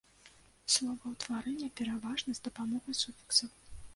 [0.75, 3.49] Словаўтварэнне пераважна з дапамогай суфіксаў.